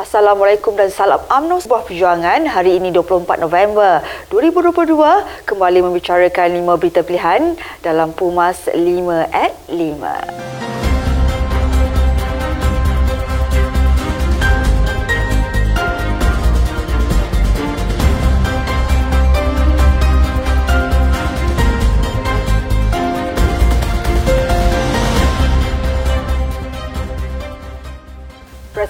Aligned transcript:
Assalamualaikum 0.00 0.80
dan 0.80 0.88
salam 0.88 1.20
UMNO 1.28 1.60
sebuah 1.60 1.84
perjuangan 1.84 2.48
hari 2.48 2.80
ini 2.80 2.88
24 2.88 3.36
November 3.36 4.00
2022 4.32 4.96
kembali 5.44 5.78
membicarakan 5.84 6.56
lima 6.56 6.80
berita 6.80 7.04
pilihan 7.04 7.52
dalam 7.84 8.16
Pumas 8.16 8.64
5 8.72 8.80
at 9.28 9.52
5. 9.68 10.79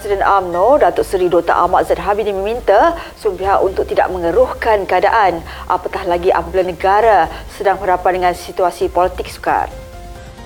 Presiden 0.01 0.25
AMNO, 0.25 0.81
Datuk 0.81 1.05
Seri 1.05 1.29
Dr. 1.29 1.53
Ahmad 1.53 1.85
Zaid 1.85 2.01
Habibie 2.01 2.33
meminta 2.33 2.97
semua 3.21 3.37
pihak 3.37 3.59
untuk 3.61 3.85
tidak 3.85 4.09
mengeruhkan 4.09 4.81
keadaan 4.89 5.45
apatah 5.69 6.09
lagi 6.09 6.33
apabila 6.33 6.65
negara 6.65 7.29
sedang 7.53 7.77
berhadapan 7.77 8.17
dengan 8.17 8.33
situasi 8.33 8.89
politik 8.89 9.29
sukar. 9.29 9.69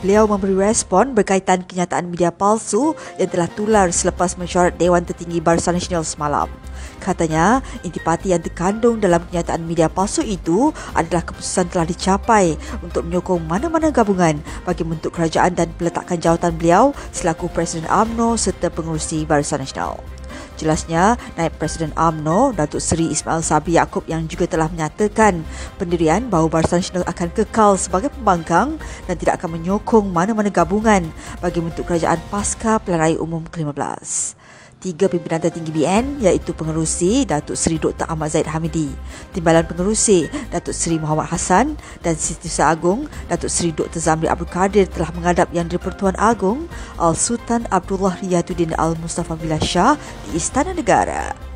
Beliau 0.04 0.28
memberi 0.28 0.52
respon 0.52 1.16
berkaitan 1.16 1.64
kenyataan 1.64 2.12
media 2.12 2.28
palsu 2.28 2.98
yang 3.16 3.32
telah 3.32 3.48
tular 3.56 3.88
selepas 3.96 4.36
mesyuarat 4.36 4.76
Dewan 4.76 5.08
Tertinggi 5.08 5.40
Barisan 5.40 5.80
Nasional 5.80 6.04
semalam. 6.04 6.52
Katanya, 7.00 7.64
intipati 7.86 8.36
yang 8.36 8.44
terkandung 8.44 9.00
dalam 9.00 9.24
kenyataan 9.30 9.64
media 9.64 9.88
palsu 9.88 10.20
itu 10.20 10.76
adalah 10.92 11.24
keputusan 11.24 11.72
telah 11.72 11.88
dicapai 11.88 12.60
untuk 12.84 13.08
menyokong 13.08 13.46
mana-mana 13.48 13.88
gabungan 13.94 14.42
bagi 14.68 14.84
bentuk 14.84 15.16
kerajaan 15.16 15.56
dan 15.56 15.72
peletakan 15.80 16.20
jawatan 16.20 16.54
beliau 16.60 16.92
selaku 17.16 17.48
Presiden 17.48 17.88
AMNO 17.88 18.36
serta 18.36 18.68
pengurusi 18.68 19.24
Barisan 19.24 19.64
Nasional. 19.64 20.02
Jelasnya, 20.56 21.20
Naib 21.36 21.56
Presiden 21.60 21.92
AMNO, 21.96 22.56
Datuk 22.56 22.80
Seri 22.80 23.12
Ismail 23.12 23.44
Sabri 23.44 23.76
Yaakob 23.76 24.08
yang 24.08 24.24
juga 24.26 24.48
telah 24.48 24.72
menyatakan 24.72 25.44
pendirian 25.76 26.32
bahawa 26.32 26.60
Barisan 26.60 26.80
Nasional 26.80 27.06
akan 27.08 27.30
kekal 27.36 27.76
sebagai 27.76 28.10
pembangkang 28.16 28.80
dan 29.06 29.16
tidak 29.20 29.44
akan 29.44 29.60
menyokong 29.60 30.08
mana-mana 30.10 30.48
gabungan 30.48 31.12
bagi 31.44 31.60
bentuk 31.60 31.84
kerajaan 31.88 32.20
pasca 32.32 32.80
pilihan 32.80 33.02
raya 33.02 33.18
umum 33.20 33.44
ke-15 33.52 34.45
tiga 34.86 35.10
pimpinan 35.10 35.42
tertinggi 35.42 35.74
BN 35.74 36.22
iaitu 36.22 36.54
pengerusi 36.54 37.26
Datuk 37.26 37.58
Seri 37.58 37.82
Dr. 37.82 38.06
Ahmad 38.06 38.30
Zaid 38.30 38.46
Hamidi, 38.46 38.94
Timbalan 39.34 39.66
Pengerusi 39.66 40.30
Datuk 40.54 40.78
Seri 40.78 41.02
Muhammad 41.02 41.26
Hassan 41.34 41.74
dan 42.06 42.14
Setiausaha 42.14 42.70
Agung 42.70 43.10
Datuk 43.26 43.50
Seri 43.50 43.74
Dr. 43.74 43.98
Zamri 43.98 44.30
Abdul 44.30 44.46
Kadir 44.46 44.86
telah 44.86 45.10
menghadap 45.18 45.50
Yang 45.50 45.82
di-Pertuan 45.82 46.14
Agong 46.22 46.70
Al-Sultan 47.02 47.66
Abdullah 47.74 48.14
Riyatuddin 48.22 48.78
Al-Mustafa 48.78 49.34
Billah 49.34 49.58
Shah 49.58 49.98
di 50.30 50.38
Istana 50.38 50.78
Negara. 50.78 51.55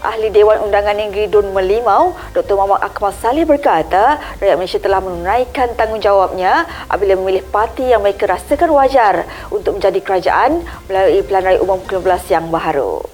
Ahli 0.00 0.32
Dewan 0.32 0.64
Undangan 0.64 0.96
Negeri 0.96 1.28
Dun 1.28 1.52
Melimau, 1.52 2.16
Dr. 2.32 2.56
Muhammad 2.56 2.80
Akmal 2.80 3.12
Saleh 3.12 3.44
berkata, 3.44 4.16
rakyat 4.40 4.56
Malaysia 4.56 4.80
telah 4.80 4.96
menunaikan 5.04 5.76
tanggungjawabnya 5.76 6.64
apabila 6.88 7.20
memilih 7.20 7.44
parti 7.52 7.92
yang 7.92 8.00
mereka 8.00 8.24
rasakan 8.24 8.72
wajar 8.72 9.28
untuk 9.52 9.76
menjadi 9.76 10.00
kerajaan 10.00 10.64
melalui 10.88 11.20
Pilihan 11.20 11.44
Raya 11.44 11.60
Umum 11.60 11.84
ke-15 11.84 12.32
yang 12.32 12.48
baharu. 12.48 13.04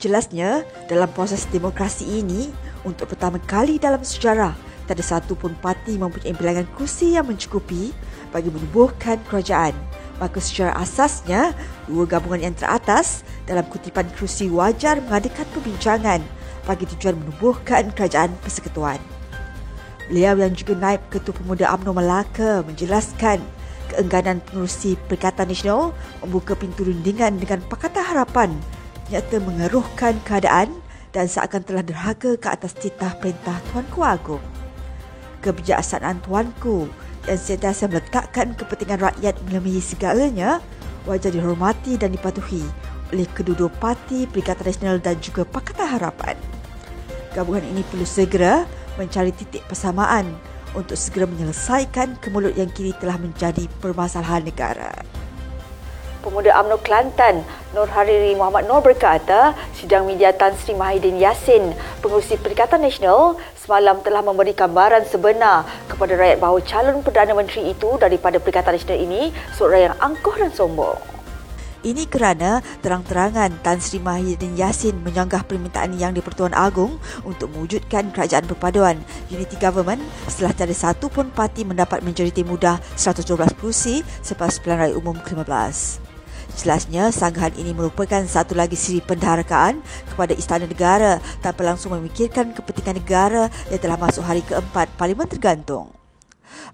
Jelasnya, 0.00 0.64
dalam 0.88 1.12
proses 1.12 1.44
demokrasi 1.52 2.24
ini, 2.24 2.48
untuk 2.80 3.12
pertama 3.12 3.36
kali 3.36 3.76
dalam 3.76 4.00
sejarah, 4.00 4.56
tak 4.88 4.96
ada 4.96 5.04
satu 5.04 5.36
pun 5.36 5.52
parti 5.60 6.00
mempunyai 6.00 6.32
bilangan 6.32 6.64
kursi 6.72 7.20
yang 7.20 7.28
mencukupi 7.28 7.92
bagi 8.32 8.48
menubuhkan 8.48 9.20
kerajaan 9.28 9.76
maka 10.16 10.40
secara 10.40 10.72
asasnya 10.80 11.52
dua 11.84 12.08
gabungan 12.08 12.50
yang 12.50 12.54
teratas 12.56 13.22
dalam 13.46 13.64
kutipan 13.70 14.06
kerusi 14.12 14.50
wajar 14.50 14.98
mengadakan 15.06 15.46
perbincangan 15.54 16.20
bagi 16.66 16.84
tujuan 16.94 17.14
menubuhkan 17.14 17.94
kerajaan 17.94 18.34
persekutuan. 18.42 18.98
Beliau 20.10 20.38
yang 20.38 20.54
juga 20.54 20.74
naib 20.78 21.02
Ketua 21.10 21.34
Pemuda 21.34 21.70
UMNO 21.74 21.92
Melaka 21.94 22.62
menjelaskan 22.66 23.42
keengganan 23.90 24.42
pengurusi 24.42 24.98
Perikatan 25.06 25.50
Nasional 25.50 25.94
membuka 26.22 26.58
pintu 26.58 26.86
rundingan 26.86 27.38
dengan 27.38 27.62
Pakatan 27.66 28.02
Harapan 28.02 28.50
nyata 29.10 29.38
mengeruhkan 29.38 30.18
keadaan 30.26 30.74
dan 31.14 31.30
seakan 31.30 31.62
telah 31.62 31.82
derhaka 31.86 32.34
ke 32.34 32.48
atas 32.50 32.74
titah 32.74 33.14
perintah 33.18 33.58
Tuanku 33.70 34.02
Agong. 34.02 34.42
Kebijaksanaan 35.42 36.18
Tuanku 36.26 36.90
yang 37.30 37.38
sentiasa 37.38 37.86
meletakkan 37.86 38.54
kepentingan 38.58 39.10
rakyat 39.10 39.34
melebihi 39.46 39.82
segalanya 39.82 40.58
wajar 41.06 41.30
dihormati 41.30 41.98
dan 41.98 42.14
dipatuhi 42.14 42.66
oleh 43.14 43.26
kedua-dua 43.30 43.70
parti 43.70 44.26
Perikatan 44.26 44.66
Nasional 44.66 44.98
dan 44.98 45.18
juga 45.22 45.46
Pakatan 45.46 45.86
Harapan. 45.86 46.34
Gabungan 47.36 47.68
ini 47.68 47.84
perlu 47.86 48.08
segera 48.08 48.64
mencari 48.96 49.30
titik 49.30 49.62
persamaan 49.68 50.32
untuk 50.72 50.96
segera 50.96 51.28
menyelesaikan 51.28 52.20
kemulut 52.20 52.56
yang 52.56 52.68
kini 52.72 52.96
telah 52.96 53.16
menjadi 53.20 53.68
permasalahan 53.80 54.44
negara. 54.44 54.92
Pemuda 56.26 56.58
UMNO 56.58 56.82
Kelantan, 56.82 57.46
Nur 57.70 57.86
Hariri 57.86 58.34
Muhammad 58.34 58.66
Nur 58.66 58.82
berkata, 58.82 59.54
sidang 59.78 60.10
media 60.10 60.34
Tan 60.34 60.58
Sri 60.58 60.74
Mahidin 60.74 61.22
Yassin, 61.22 61.70
pengurusi 62.02 62.34
Perikatan 62.34 62.82
Nasional, 62.82 63.38
semalam 63.54 64.02
telah 64.02 64.26
memberi 64.26 64.50
gambaran 64.50 65.06
sebenar 65.06 65.62
kepada 65.86 66.18
rakyat 66.18 66.42
bahawa 66.42 66.58
calon 66.66 66.98
Perdana 67.06 67.30
Menteri 67.30 67.70
itu 67.70 67.94
daripada 68.02 68.42
Perikatan 68.42 68.74
Nasional 68.74 68.98
ini 69.06 69.30
seorang 69.54 69.94
yang 69.94 69.96
angkuh 70.02 70.34
dan 70.34 70.50
sombong. 70.50 71.15
Ini 71.86 72.10
kerana 72.10 72.66
terang-terangan 72.82 73.62
Tan 73.62 73.78
Sri 73.78 74.02
Mahidin 74.02 74.58
Yassin 74.58 75.06
menyanggah 75.06 75.46
permintaan 75.46 75.94
Yang 75.94 76.18
di-Pertuan 76.18 76.50
Agong 76.50 76.98
untuk 77.22 77.46
mewujudkan 77.54 78.10
kerajaan 78.10 78.42
perpaduan 78.50 78.98
Unity 79.30 79.54
Government 79.54 80.02
setelah 80.26 80.50
tiada 80.50 80.74
satu 80.74 81.06
pun 81.06 81.30
parti 81.30 81.62
mendapat 81.62 82.02
majoriti 82.02 82.42
mudah 82.42 82.82
112 82.98 83.54
kerusi 83.54 84.02
selepas 84.18 84.58
pilihan 84.58 84.90
raya 84.90 84.94
umum 84.98 85.14
ke-15. 85.14 86.02
Jelasnya, 86.58 87.14
sanggahan 87.14 87.54
ini 87.54 87.70
merupakan 87.70 88.18
satu 88.26 88.58
lagi 88.58 88.74
siri 88.74 88.98
pendaharakan 88.98 89.78
kepada 90.10 90.34
Istana 90.34 90.66
Negara 90.66 91.22
tanpa 91.38 91.62
langsung 91.62 91.94
memikirkan 91.94 92.50
kepentingan 92.50 92.98
negara 92.98 93.46
yang 93.70 93.78
telah 93.78 93.94
masuk 93.94 94.26
hari 94.26 94.42
keempat 94.42 94.90
Parlimen 94.98 95.30
tergantung. 95.30 95.95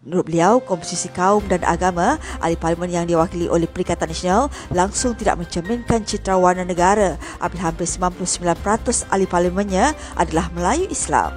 Menurut 0.02 0.26
beliau, 0.28 0.58
komposisi 0.62 1.08
kaum 1.12 1.42
dan 1.46 1.62
agama 1.62 2.18
ahli 2.42 2.58
parlimen 2.58 2.90
yang 2.90 3.06
diwakili 3.06 3.46
oleh 3.46 3.70
Perikatan 3.70 4.10
Nasional 4.10 4.50
langsung 4.74 5.14
tidak 5.14 5.38
mencerminkan 5.38 6.02
citra 6.02 6.36
warna 6.36 6.66
negara 6.66 7.20
apabila 7.38 7.70
hampir 7.70 7.86
99% 7.86 9.08
ahli 9.08 9.26
parlimennya 9.26 9.94
adalah 10.18 10.50
Melayu 10.52 10.90
Islam. 10.90 11.32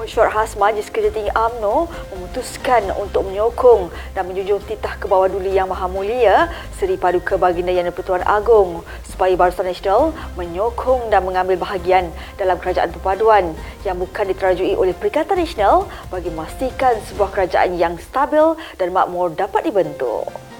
Mesyuarat 0.00 0.34
khas 0.34 0.58
Majlis 0.58 0.88
Kerja 0.90 1.12
Tinggi 1.14 1.30
AMNO 1.30 1.86
memutuskan 2.32 2.88
untuk 2.96 3.28
menyokong 3.28 3.92
dan 4.16 4.24
menjunjung 4.24 4.64
titah 4.64 4.96
ke 4.96 5.04
bawah 5.04 5.28
duli 5.28 5.52
Yang 5.52 5.76
Maha 5.76 5.84
Mulia 5.84 6.48
Seri 6.80 6.96
Paduka 6.96 7.36
Baginda 7.36 7.68
Yang 7.68 7.92
Pertuan 7.92 8.24
Agong 8.24 8.80
supaya 9.04 9.36
Barisan 9.36 9.68
Nasional 9.68 10.16
menyokong 10.40 11.12
dan 11.12 11.28
mengambil 11.28 11.60
bahagian 11.60 12.08
dalam 12.40 12.56
kerajaan 12.56 12.88
perpaduan 12.88 13.52
yang 13.84 14.00
bukan 14.00 14.32
diterajui 14.32 14.72
oleh 14.72 14.96
Perikatan 14.96 15.36
Nasional 15.36 15.84
bagi 16.08 16.32
memastikan 16.32 16.96
sebuah 17.04 17.28
kerajaan 17.36 17.76
yang 17.76 18.00
stabil 18.00 18.56
dan 18.80 18.96
makmur 18.96 19.28
dapat 19.36 19.68
dibentuk. 19.68 20.51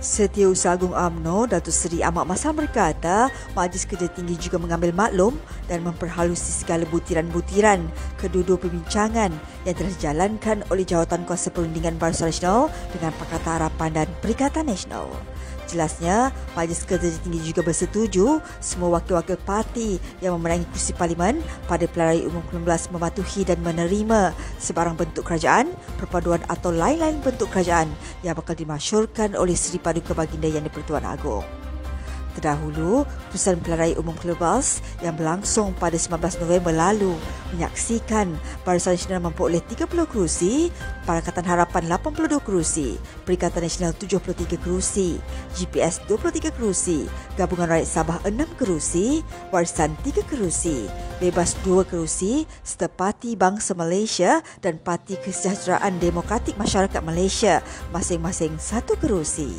Setiausaha 0.00 0.80
Agung 0.80 0.96
AMNO, 0.96 1.52
Datuk 1.52 1.76
Seri 1.76 2.00
Ahmad 2.00 2.24
Masam 2.24 2.56
berkata, 2.56 3.28
Majlis 3.52 3.84
Kerja 3.84 4.08
Tinggi 4.08 4.48
juga 4.48 4.56
mengambil 4.56 4.96
maklum 4.96 5.36
dan 5.68 5.84
memperhalusi 5.84 6.64
segala 6.64 6.88
butiran-butiran 6.88 7.84
kedua-dua 8.16 8.56
perbincangan 8.56 9.28
yang 9.68 9.74
telah 9.76 9.92
dijalankan 9.92 10.64
oleh 10.72 10.88
Jawatan 10.88 11.28
Kuasa 11.28 11.52
Perundingan 11.52 12.00
Barisan 12.00 12.32
Nasional 12.32 12.72
dengan 12.96 13.12
Pakatan 13.20 13.60
Harapan 13.60 13.90
dan 13.92 14.08
Perikatan 14.24 14.72
Nasional. 14.72 15.12
Jelasnya, 15.70 16.34
Majlis 16.58 16.82
Kerja 16.82 17.08
Tinggi 17.22 17.54
juga 17.54 17.62
bersetuju 17.62 18.42
semua 18.58 18.98
wakil-wakil 18.98 19.38
parti 19.46 20.02
yang 20.18 20.34
memenangi 20.38 20.66
kursi 20.74 20.90
parlimen 20.90 21.38
pada 21.70 21.86
pilihan 21.86 22.08
raya 22.10 22.22
umum 22.26 22.42
ke-19 22.50 22.90
mematuhi 22.90 23.40
dan 23.46 23.58
menerima 23.62 24.34
sebarang 24.58 24.98
bentuk 24.98 25.22
kerajaan, 25.22 25.70
perpaduan 26.00 26.42
atau 26.50 26.74
lain-lain 26.74 27.22
bentuk 27.22 27.46
kerajaan 27.54 27.86
yang 28.26 28.34
bakal 28.34 28.58
dimasyurkan 28.58 29.38
oleh 29.38 29.54
Seri 29.54 29.78
Paduka 29.78 30.16
Baginda 30.16 30.50
Yang 30.50 30.72
di-Pertuan 30.72 31.06
Agong. 31.06 31.59
Terdahulu, 32.36 33.04
Pusat 33.30 33.62
Raya 33.66 33.94
Umum 33.98 34.14
Kelebas 34.18 34.82
yang 35.02 35.14
berlangsung 35.14 35.74
pada 35.76 35.94
19 35.94 36.42
November 36.42 36.72
lalu 36.74 37.14
menyaksikan 37.54 38.30
Barisan 38.62 38.94
Nasional 38.94 39.22
memperoleh 39.30 39.62
30 39.66 39.90
kerusi, 40.06 40.70
Pakatan 41.06 41.46
Harapan 41.46 41.90
82 41.90 42.38
kerusi, 42.42 42.98
Perikatan 43.26 43.66
Nasional 43.66 43.92
73 43.94 44.58
kerusi, 44.60 45.18
GPS 45.58 46.02
23 46.06 46.54
kerusi, 46.54 47.10
Gabungan 47.34 47.66
Rakyat 47.66 47.88
Sabah 47.88 48.18
6 48.22 48.58
kerusi, 48.58 49.26
Warisan 49.50 49.94
3 50.06 50.22
kerusi, 50.26 50.86
Bebas 51.18 51.58
2 51.66 51.82
kerusi, 51.86 52.46
serta 52.62 52.86
Parti 52.86 53.34
Bangsa 53.34 53.74
Malaysia 53.74 54.40
dan 54.62 54.78
Parti 54.78 55.18
Kesejahteraan 55.18 55.98
Demokratik 55.98 56.54
Masyarakat 56.54 57.02
Malaysia 57.02 57.60
masing-masing 57.90 58.56
1 58.56 59.02
kerusi. 59.02 59.58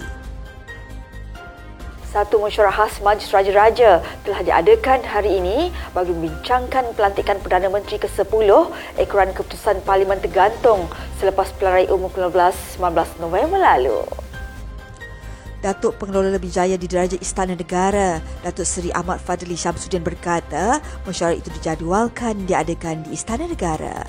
Satu 2.11 2.43
mesyuarat 2.43 2.75
khas 2.75 2.99
Majlis 2.99 3.31
Raja-Raja 3.31 4.03
telah 4.27 4.43
diadakan 4.43 4.99
hari 4.99 5.39
ini 5.39 5.71
bagi 5.95 6.11
membincangkan 6.11 6.91
pelantikan 6.91 7.39
Perdana 7.39 7.71
Menteri 7.71 8.03
ke-10 8.03 8.51
ekoran 8.99 9.31
keputusan 9.31 9.79
Parlimen 9.87 10.19
tergantung 10.19 10.91
selepas 11.23 11.47
pelarai 11.55 11.87
umum 11.87 12.11
19 12.11 12.35
November 13.23 13.63
lalu. 13.63 14.03
Datuk 15.63 16.03
Pengelola 16.03 16.35
Lebih 16.35 16.51
Jaya 16.51 16.75
di 16.75 16.83
Diraja 16.83 17.15
Istana 17.15 17.55
Negara, 17.55 18.19
Datuk 18.43 18.67
Seri 18.67 18.91
Ahmad 18.91 19.23
Fadli 19.23 19.55
Syamsuddin 19.55 20.03
berkata, 20.03 20.83
mesyuarat 21.07 21.39
itu 21.39 21.47
dijadualkan 21.63 22.43
diadakan 22.43 23.07
di 23.07 23.15
Istana 23.15 23.47
Negara. 23.47 24.03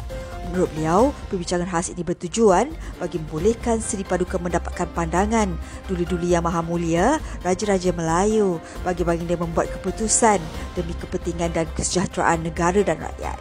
Menurut 0.53 0.69
beliau, 0.77 1.01
perbincangan 1.33 1.65
khas 1.65 1.89
ini 1.97 2.05
bertujuan 2.05 2.69
bagi 3.01 3.17
membolehkan 3.17 3.81
Seri 3.81 4.05
Paduka 4.05 4.37
mendapatkan 4.37 4.85
pandangan 4.93 5.49
duli-duli 5.89 6.37
yang 6.37 6.45
maha 6.45 6.61
mulia, 6.61 7.17
Raja-Raja 7.41 7.89
Melayu 7.97 8.61
bagi 8.85 9.01
baginda 9.01 9.33
membuat 9.41 9.73
keputusan 9.73 10.37
demi 10.77 10.93
kepentingan 10.93 11.57
dan 11.57 11.65
kesejahteraan 11.73 12.45
negara 12.45 12.85
dan 12.85 13.01
rakyat. 13.01 13.41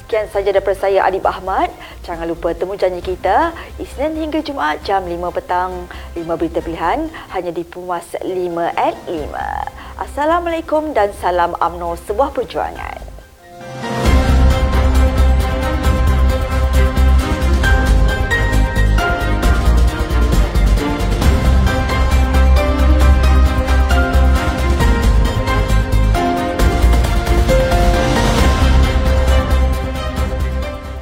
Sekian 0.00 0.24
saja 0.32 0.56
daripada 0.56 0.88
saya 0.88 1.04
Adib 1.04 1.28
Ahmad. 1.28 1.68
Jangan 2.00 2.32
lupa 2.32 2.56
temu 2.56 2.80
janji 2.80 3.04
kita 3.04 3.52
Isnin 3.76 4.16
hingga 4.16 4.40
Jumaat 4.40 4.80
jam 4.88 5.04
5 5.04 5.36
petang. 5.36 5.84
5 6.16 6.24
berita 6.40 6.64
pilihan 6.64 7.12
hanya 7.36 7.52
di 7.52 7.60
Pumas 7.60 8.08
5 8.24 8.24
at 8.72 8.96
5. 9.04 10.00
Assalamualaikum 10.00 10.96
dan 10.96 11.12
salam 11.20 11.52
UMNO 11.60 12.00
sebuah 12.08 12.32
perjuangan. 12.32 12.93